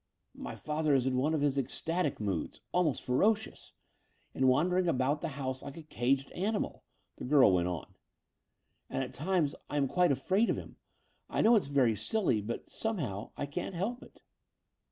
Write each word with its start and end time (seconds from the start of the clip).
"My 0.39 0.55
father 0.55 0.95
is 0.95 1.05
in 1.05 1.17
one 1.17 1.35
of 1.35 1.41
his 1.41 1.59
ecstatic 1.59 2.19
moods— 2.19 2.59
almost 2.71 3.03
ferocious, 3.03 3.73
and 4.33 4.47
wandering 4.49 4.87
about 4.87 5.21
the 5.21 5.27
house 5.37 5.61
like 5.61 5.77
a 5.77 5.83
caged 5.83 6.31
animal," 6.31 6.83
the 7.17 7.23
girl 7.23 7.53
went 7.53 7.67
on: 7.67 7.93
"and 8.89 9.03
at 9.03 9.13
times 9.13 9.53
I 9.69 9.77
am 9.77 9.87
quite 9.87 10.11
afraid 10.11 10.49
of 10.49 10.57
him. 10.57 10.77
I 11.29 11.41
know 11.41 11.53
it^s 11.53 11.69
very 11.69 11.95
silly: 11.95 12.41
but 12.41 12.67
somehow 12.67 13.29
I 13.37 13.45
can't 13.45 13.75
help 13.75 14.01
it." 14.01 14.23